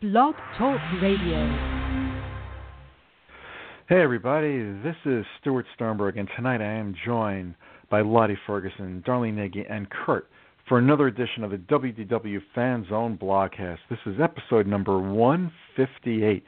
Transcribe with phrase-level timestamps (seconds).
[0.00, 1.44] Blog Talk Radio.
[3.88, 7.56] Hey, everybody, this is Stuart Sternberg, and tonight I am joined
[7.90, 10.28] by Lottie Ferguson, Darlene Nagi, and Kurt
[10.68, 13.78] for another edition of the WDW Fan Zone blogcast.
[13.90, 16.44] This is episode number 158,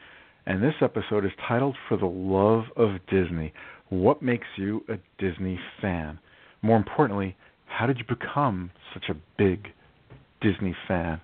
[0.46, 3.52] and this episode is titled For the Love of Disney
[3.88, 6.20] What Makes You a Disney Fan?
[6.62, 7.36] More importantly,
[7.66, 9.66] how did you become such a big
[10.40, 11.20] Disney fan?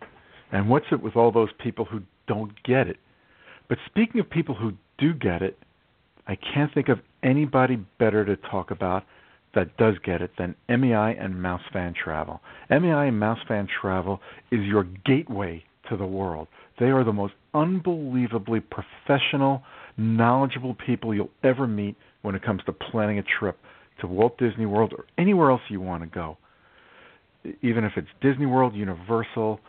[0.51, 2.98] And what's it with all those people who don't get it.
[3.69, 5.59] But speaking of people who do get it,
[6.27, 9.05] I can't think of anybody better to talk about
[9.55, 12.41] that does get it than MEI and Mouse Fan Travel.
[12.70, 14.20] MEI and Mouse Fan Travel
[14.51, 16.48] is your gateway to the world.
[16.79, 19.62] They are the most unbelievably professional,
[19.97, 23.59] knowledgeable people you'll ever meet when it comes to planning a trip
[24.01, 26.37] to Walt Disney World or anywhere else you want to go.
[27.62, 29.61] Even if it's Disney World, Universal,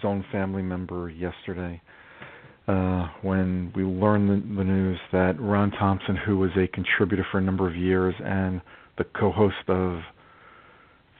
[0.03, 1.81] Zone family member yesterday
[2.69, 7.39] uh, when we learned the, the news that Ron Thompson, who was a contributor for
[7.39, 8.61] a number of years and
[8.99, 10.01] the co-host of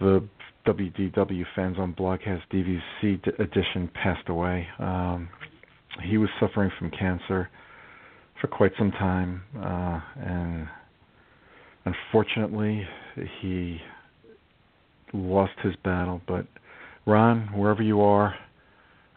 [0.01, 0.29] the
[0.67, 4.67] WDW Fan Zone Blogcast DVC edition, passed away.
[4.79, 5.31] Um,
[6.05, 7.49] he was suffering from cancer
[8.41, 10.69] for quite some time, uh, and
[11.89, 12.87] Unfortunately,
[13.41, 13.79] he
[15.13, 16.21] lost his battle.
[16.27, 16.47] But
[17.07, 18.35] Ron, wherever you are,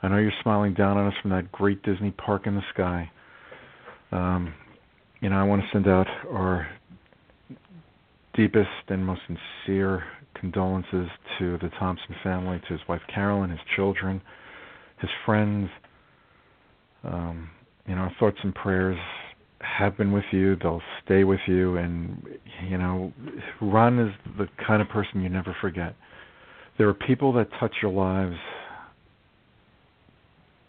[0.01, 3.11] I know you're smiling down on us from that great Disney park in the sky.
[4.11, 4.53] Um,
[5.21, 6.67] you know, I want to send out our
[8.33, 10.03] deepest and most sincere
[10.35, 11.07] condolences
[11.37, 14.21] to the Thompson family, to his wife Carolyn, his children,
[14.99, 15.69] his friends.
[17.03, 17.49] Um,
[17.87, 18.97] you know, our thoughts and prayers
[19.63, 22.23] have been with you, they'll stay with you, and
[22.67, 23.13] you know,
[23.61, 25.95] Ron is the kind of person you never forget.
[26.77, 28.35] There are people that touch your lives,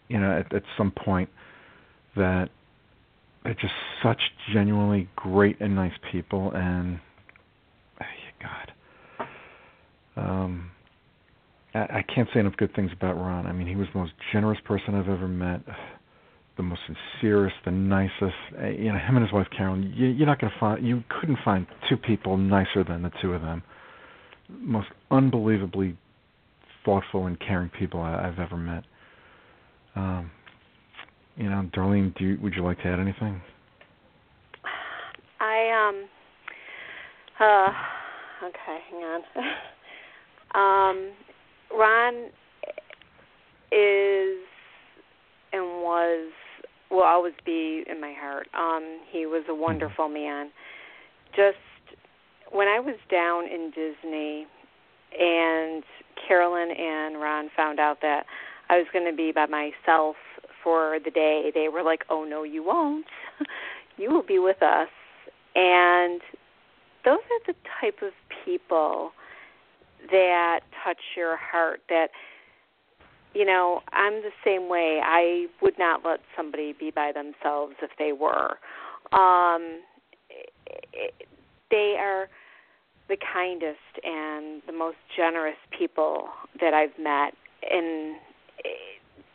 [0.07, 1.29] you know, at, at some point
[2.15, 2.49] that
[3.45, 3.73] are just
[4.03, 4.19] such
[4.53, 6.99] genuinely great and nice people, and
[8.01, 8.05] oh,
[8.41, 10.71] God, um,
[11.73, 13.47] I, I can't say enough good things about Ron.
[13.47, 15.61] I mean, he was the most generous person I've ever met
[16.57, 18.35] the most sincerest, the nicest.
[18.61, 19.93] Uh, you know, him and his wife Carolyn.
[19.95, 23.33] You, you're not going to find, you couldn't find two people nicer than the two
[23.33, 23.63] of them.
[24.49, 25.97] Most unbelievably
[26.85, 28.83] thoughtful and caring people I, I've ever met.
[29.95, 30.31] Um,
[31.35, 33.41] you know, Darlene, do you, would you like to add anything?
[35.39, 36.05] I um.
[37.39, 39.21] Uh, okay, hang on.
[40.99, 41.11] um,
[41.77, 42.29] Ron
[43.71, 44.37] is
[45.53, 46.31] and was
[46.93, 48.47] will always be in my heart.
[48.53, 50.51] Um, he was a wonderful man.
[51.35, 51.57] Just
[52.51, 54.45] when I was down in Disney
[55.19, 55.83] and
[56.27, 58.25] Carolyn and Ron found out that
[58.69, 60.15] I was going to be by myself
[60.63, 63.05] for the day, they were like, "Oh no, you won't.
[63.97, 64.87] you will be with us."
[65.55, 66.21] And
[67.03, 68.13] those are the type of
[68.45, 69.11] people
[70.09, 72.09] that touch your heart that
[73.33, 74.99] you know, I'm the same way.
[75.03, 78.57] I would not let somebody be by themselves if they were.
[79.11, 79.81] Um,
[81.71, 82.27] they are
[83.09, 86.27] the kindest and the most generous people
[86.61, 87.33] that I've met,
[87.69, 88.15] and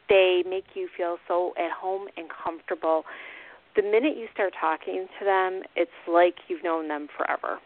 [0.09, 3.05] they make you feel so at home and comfortable.
[3.77, 7.59] The minute you start talking to them, it's like you've known them forever.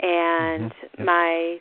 [0.00, 1.04] And mm-hmm.
[1.04, 1.58] my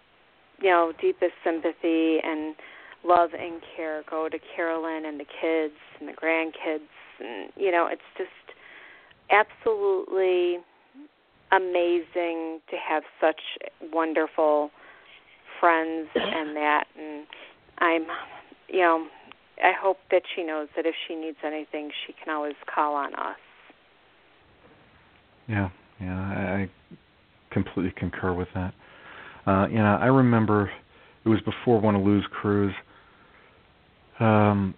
[0.62, 2.56] you know, deepest sympathy and
[3.04, 6.88] love and care go to Carolyn and the kids and the grandkids
[7.20, 8.30] and you know, it's just
[9.32, 10.58] absolutely
[11.52, 13.42] amazing to have such
[13.92, 14.72] wonderful
[15.60, 17.26] friends and that and
[17.80, 18.06] I'm
[18.70, 19.08] you know,
[19.62, 23.14] I hope that she knows that if she needs anything she can always call on
[23.16, 23.36] us.
[25.48, 25.70] Yeah,
[26.00, 26.70] Yeah, I,
[27.52, 28.74] completely concur with that.
[29.46, 30.72] Uh, you know, I remember
[31.26, 32.74] it was before one of Lou's cruise.
[34.20, 34.76] Um,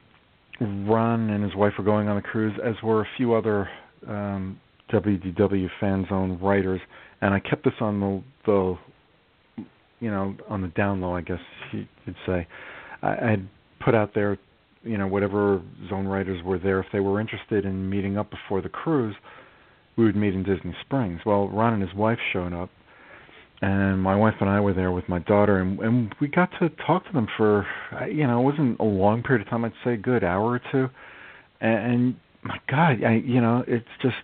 [0.60, 3.70] Ron and his wife were going on the cruise, as were a few other
[4.08, 4.60] um,
[4.92, 6.80] WDW fan zone writers,
[7.22, 9.66] and I kept this on the the
[10.00, 11.40] you know on the down low, I guess
[11.72, 12.48] you'd say.
[13.02, 13.50] I, I'd
[13.84, 14.38] put out there,
[14.84, 18.62] you know, whatever zone writers were there, if they were interested in meeting up before
[18.62, 19.16] the cruise,
[19.98, 21.20] we would meet in Disney Springs.
[21.26, 22.70] Well, Ron and his wife showed up,
[23.64, 26.68] and my wife and I were there with my daughter, and and we got to
[26.86, 27.66] talk to them for,
[28.12, 29.64] you know, it wasn't a long period of time.
[29.64, 30.90] I'd say a good hour or two,
[31.62, 34.18] and, and my God, I you know, it's just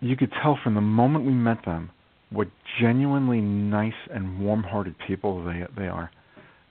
[0.00, 1.90] you could tell from the moment we met them
[2.30, 2.48] what
[2.80, 6.10] genuinely nice and warm-hearted people they they are,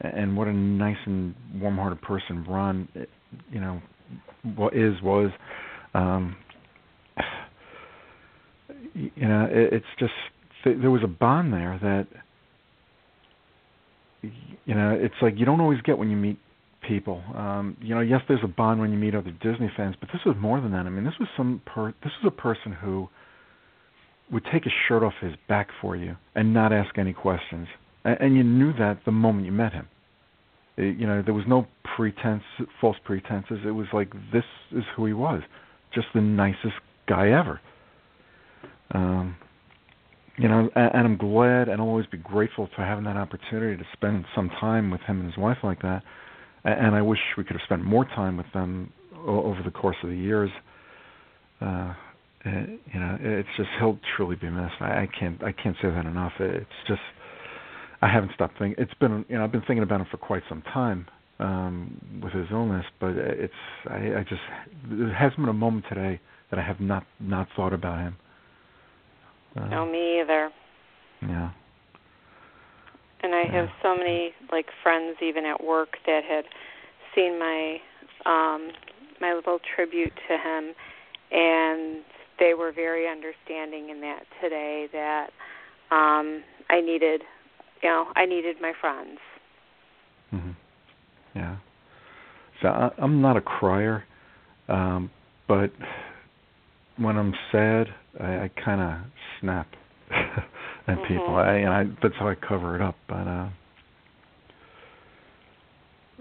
[0.01, 2.89] and what a nice and warm-hearted person Ron,
[3.50, 3.81] you know,
[4.57, 5.31] what is was.
[5.94, 6.36] Um,
[8.94, 10.12] you know, it, it's just
[10.66, 12.08] there was a bond there that
[14.22, 16.38] you know it's like you don't always get when you meet
[16.88, 17.22] people.
[17.36, 20.22] Um, you know, yes, there's a bond when you meet other Disney fans, but this
[20.25, 20.86] was more than that.
[20.86, 23.08] I mean, this was some per this was a person who
[24.31, 27.68] would take his shirt off his back for you and not ask any questions,
[28.04, 29.88] and, and you knew that the moment you met him.
[30.78, 32.44] It, you know, there was no pretense,
[32.80, 33.60] false pretenses.
[33.66, 35.42] It was like this is who he was,
[35.94, 36.75] just the nicest
[37.07, 37.60] guy ever.
[38.94, 39.36] Um,
[40.42, 43.88] you know, and, I'm glad and I'll always be grateful for having that opportunity to
[43.94, 46.02] spend some time with him and his wife like that.
[46.64, 48.92] And I wish we could have spent more time with them
[49.28, 50.50] over the course of the years.
[51.60, 51.94] Uh,
[52.44, 54.74] you know, it's just he'll truly be missed.
[54.80, 56.34] I, I can't I can't say that enough.
[56.40, 57.02] It's just
[58.02, 58.84] I haven't stopped thinking.
[58.84, 61.06] It's been you know I've been thinking about him for quite some time
[61.40, 63.54] um, with his illness, but it's
[63.88, 64.42] I, I just
[64.90, 68.16] there hasn't been a moment today that I have not not thought about him.
[69.56, 70.50] Uh, no, me either.
[71.21, 71.51] Yeah.
[73.24, 73.51] And I yeah.
[73.51, 76.45] have so many like friends even at work that had
[77.15, 77.77] seen my
[78.25, 78.71] um
[79.19, 80.74] my little tribute to him
[81.31, 82.03] and
[82.39, 85.27] they were very understanding in that today that
[85.92, 87.21] um I needed
[87.83, 89.19] you know, I needed my friends.
[90.33, 90.56] Mhm.
[91.36, 91.57] Yeah.
[92.62, 94.06] So I, I'm not a crier,
[94.68, 95.09] um,
[95.47, 95.71] but
[96.97, 97.88] when I'm sad,
[98.19, 99.68] I, I kind of snap
[100.12, 101.08] at mm-hmm.
[101.08, 101.36] people.
[101.36, 102.96] I, and I that's how I cover it up.
[103.08, 103.50] But uh,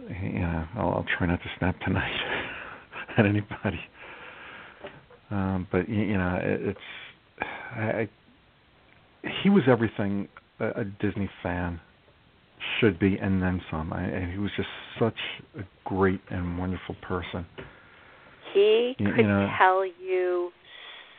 [0.08, 2.10] yeah, I'll, I'll try not to snap tonight
[3.18, 3.80] at anybody.
[5.30, 6.78] Um, but you know, it, it's
[7.76, 8.08] I, I,
[9.42, 10.28] he was everything
[10.58, 11.80] a, a Disney fan
[12.78, 13.92] should be, and then some.
[13.92, 15.18] I, and he was just such
[15.58, 17.46] a great and wonderful person.
[18.52, 20.50] He you, could you know, tell you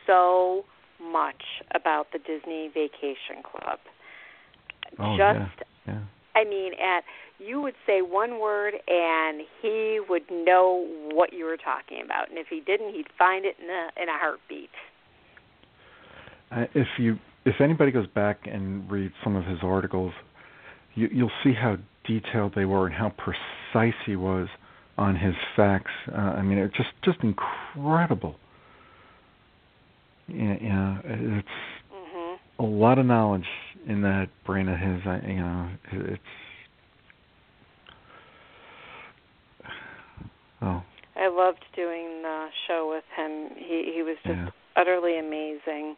[0.06, 0.64] so
[1.00, 1.42] much
[1.74, 3.78] about the Disney Vacation Club.
[4.98, 6.00] Oh, Just, yeah, yeah.
[6.34, 7.04] I mean, at
[7.38, 12.38] you would say one word and he would know what you were talking about, and
[12.38, 14.70] if he didn't, he'd find it in a in a heartbeat.
[16.50, 20.12] Uh, if you if anybody goes back and reads some of his articles,
[20.94, 21.76] you, you'll see how
[22.06, 24.48] detailed they were and how precise he was
[24.98, 25.90] on his facts.
[26.12, 28.36] Uh, I mean, it's just just incredible
[30.28, 31.48] yeah, yeah, it's
[31.92, 32.62] mm-hmm.
[32.62, 33.46] a lot of knowledge
[33.86, 35.00] in that brain of his.
[35.06, 36.22] I, you know, it's
[40.62, 40.82] oh.
[41.16, 43.50] I loved doing the show with him.
[43.56, 44.48] He he was just yeah.
[44.76, 45.96] utterly amazing.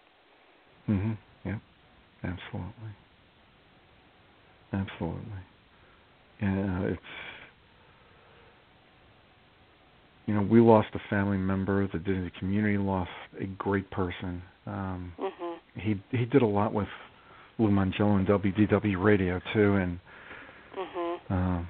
[0.88, 1.16] Mhm.
[1.44, 1.60] Yep.
[2.24, 2.94] Absolutely.
[4.72, 5.44] Absolutely.
[6.40, 7.00] Yeah, it's
[10.26, 11.86] you know, we lost a family member.
[11.92, 14.42] The Disney community lost a great person.
[14.66, 15.80] Um, mm-hmm.
[15.80, 16.88] He he did a lot with
[17.58, 19.98] Lou Mongello and WDW Radio too, and
[20.78, 21.32] mm-hmm.
[21.32, 21.68] um,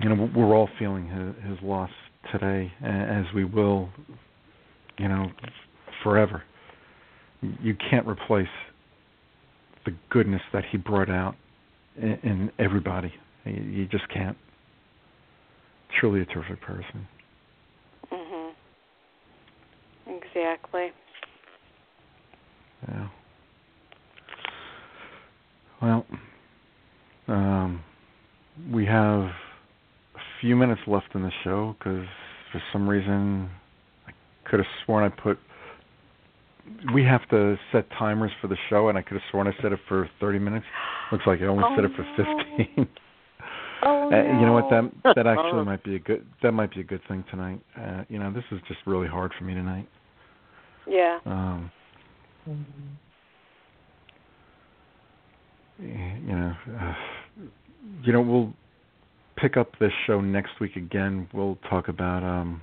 [0.00, 1.90] you know we're all feeling his, his loss
[2.32, 3.88] today, as we will,
[4.98, 5.26] you know,
[6.02, 6.42] forever.
[7.40, 8.48] You can't replace
[9.84, 11.36] the goodness that he brought out
[11.96, 13.12] in, in everybody.
[13.44, 14.36] You just can't.
[16.00, 17.06] Truly a terrific person.
[20.36, 20.88] Exactly.
[22.88, 23.08] Yeah.
[25.80, 26.06] Well,
[27.28, 27.82] um,
[28.70, 32.04] we have a few minutes left in the show because
[32.52, 33.48] for some reason
[34.06, 34.10] I
[34.48, 35.38] could have sworn I put.
[36.92, 39.72] We have to set timers for the show, and I could have sworn I set
[39.72, 40.66] it for 30 minutes.
[41.12, 42.66] Looks like I only oh, set it for no.
[42.66, 42.88] 15.
[43.82, 44.40] Oh, uh, no.
[44.40, 44.70] You know what?
[44.70, 47.60] That that actually might be a good that might be a good thing tonight.
[47.78, 49.86] Uh, you know, this is just really hard for me tonight.
[50.88, 51.18] Yeah.
[51.26, 51.70] Um.
[55.78, 56.94] You know, uh,
[58.02, 58.52] you know, we'll
[59.36, 61.28] pick up this show next week again.
[61.34, 62.62] We'll talk about um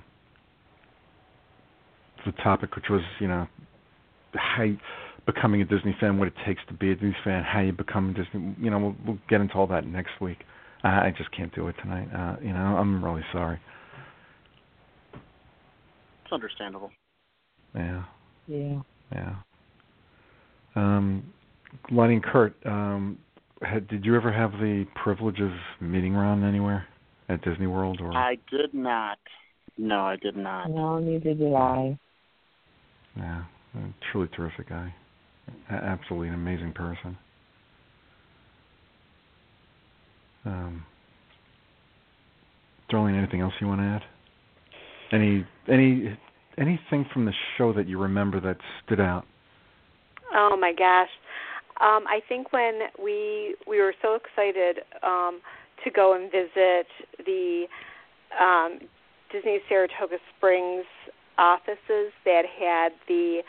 [2.26, 3.46] the topic, which was, you know,
[4.34, 4.64] how
[5.26, 8.10] becoming a Disney fan, what it takes to be a Disney fan, how you become
[8.10, 8.56] a Disney.
[8.60, 10.38] You know, we'll, we'll get into all that next week.
[10.82, 12.08] I, I just can't do it tonight.
[12.14, 13.60] Uh, you know, I'm really sorry.
[16.24, 16.90] It's understandable.
[17.74, 18.04] Yeah.
[18.46, 18.80] Yeah.
[19.12, 19.34] Yeah.
[20.76, 21.32] Um,
[21.90, 23.18] Lonnie and Kurt, um,
[23.62, 26.86] had, did you ever have the privilege of meeting Ron anywhere
[27.28, 28.12] at Disney World or?
[28.12, 29.18] I did not.
[29.78, 30.70] No, I did not.
[30.70, 31.98] No, neither did I.
[33.16, 33.44] Yeah,
[33.76, 34.94] a truly terrific guy.
[35.70, 37.16] A- absolutely an amazing person.
[40.44, 40.84] Um,
[42.90, 44.02] Darlene, anything else you want to add?
[45.12, 46.18] Any any
[46.58, 49.24] anything from the show that you remember that stood out?
[50.34, 51.08] Oh my gosh.
[51.80, 55.40] Um, I think when we we were so excited um,
[55.82, 56.86] to go and visit
[57.24, 57.66] the
[58.40, 58.78] um,
[59.32, 60.86] Disney Saratoga Springs
[61.36, 63.42] offices that had the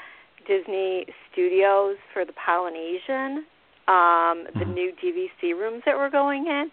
[0.47, 3.45] Disney Studios for the Polynesian,
[3.87, 4.73] um, the Mhm.
[4.73, 6.71] new DVC rooms that were going in.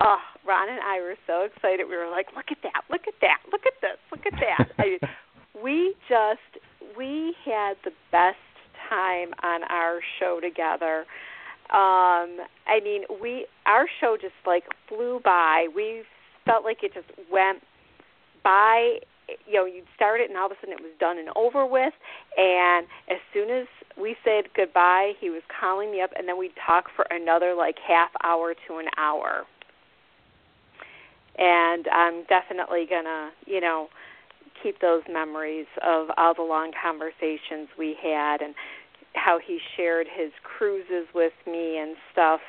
[0.00, 1.88] Oh, Ron and I were so excited.
[1.88, 2.84] We were like, "Look at that!
[2.90, 3.40] Look at that!
[3.50, 3.98] Look at this!
[4.10, 4.98] Look at that!" I,
[5.62, 6.40] we just
[6.96, 8.36] we had the best
[8.88, 11.04] time on our show together.
[11.70, 15.66] Um, I mean, we our show just like flew by.
[15.74, 16.02] We
[16.44, 17.62] felt like it just went
[18.44, 18.98] by.
[19.46, 21.66] You know, you'd start it and all of a sudden it was done and over
[21.66, 21.92] with.
[22.36, 23.66] And as soon as
[24.00, 27.74] we said goodbye, he was calling me up, and then we'd talk for another like
[27.84, 29.44] half hour to an hour.
[31.38, 33.88] And I'm definitely gonna, you know,
[34.62, 38.54] keep those memories of all the long conversations we had and
[39.14, 42.40] how he shared his cruises with me and stuff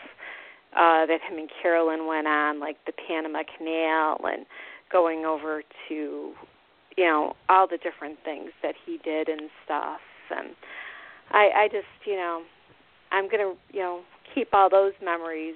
[0.73, 4.45] uh that him and Carolyn went on like the Panama Canal and
[4.91, 5.93] going over to
[6.97, 10.49] you know all the different things that he did and stuff and
[11.31, 12.43] I I just you know
[13.11, 14.01] I'm going to you know
[14.33, 15.55] keep all those memories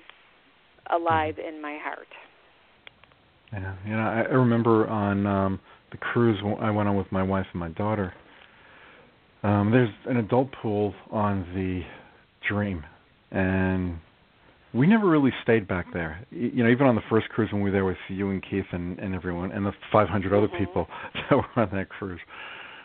[0.89, 2.07] alive in my heart.
[3.51, 5.59] Yeah, you know, I, I remember on um
[5.91, 8.13] the cruise I went on with my wife and my daughter.
[9.43, 11.81] Um, there's an adult pool on the
[12.47, 12.83] Dream,
[13.31, 13.97] and
[14.73, 16.25] we never really stayed back there.
[16.31, 18.65] You know, even on the first cruise when we were there with you and Keith
[18.71, 20.57] and, and everyone, and the 500 other Mhm.
[20.57, 22.19] people that were on that cruise.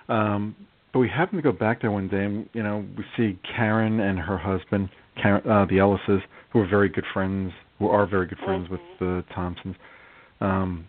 [0.09, 0.57] Um,
[0.93, 4.01] but we happened to go back there one day, and you know, we see Karen
[4.01, 4.89] and her husband,
[5.21, 8.81] Karen, uh, the Ellises, who are very good friends, who are very good friends with
[8.99, 9.77] the Thompsons.
[10.41, 10.87] Um,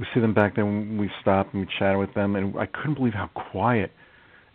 [0.00, 2.64] we see them back there when we stopped and we chatted with them, and I
[2.64, 3.92] couldn't believe how quiet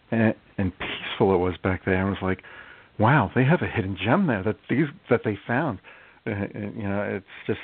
[0.10, 2.04] and, and peaceful it was back there.
[2.04, 2.42] I was like,
[2.98, 5.80] "Wow, they have a hidden gem there that these that they found."
[6.26, 7.60] Uh, and, you know, it's just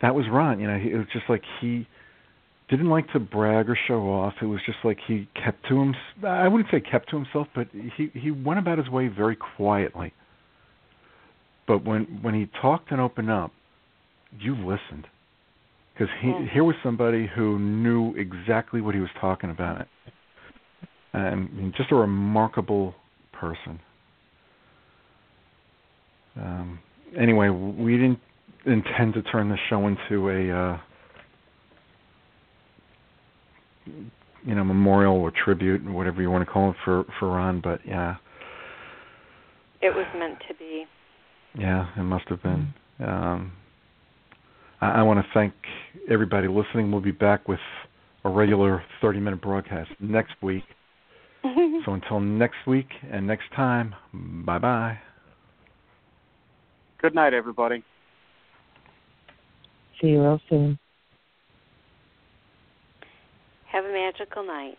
[0.00, 0.60] that was Ron.
[0.60, 1.86] You know, he, it was just like he
[2.70, 4.32] didn't like to brag or show off.
[4.40, 5.94] It was just like he kept to him.
[6.26, 10.14] I wouldn't say kept to himself, but he he went about his way very quietly.
[11.66, 13.52] But when when he talked and opened up,
[14.40, 15.06] you listened
[15.94, 16.48] because he Mhm.
[16.48, 19.86] here was somebody who knew exactly what he was talking about,
[21.12, 22.94] and just a remarkable
[23.32, 23.78] person.
[26.36, 26.80] Um,
[27.16, 28.20] anyway, we didn't
[28.64, 30.78] intend to turn the show into a uh,
[33.86, 37.80] you know memorial or tribute, whatever you want to call it for for Ron, but
[37.86, 38.16] yeah,
[39.80, 40.86] It was meant to be.
[41.54, 42.74] yeah, it must have been.
[43.00, 43.52] Um,
[44.84, 45.54] I, I want to thank
[46.10, 46.92] everybody listening.
[46.92, 47.60] We'll be back with
[48.24, 50.64] a regular 30 minute broadcast next week.
[51.84, 54.98] So until next week and next time, bye bye.
[57.02, 57.84] Good night, everybody.
[60.00, 60.78] See you real soon.
[63.70, 64.78] Have a magical night.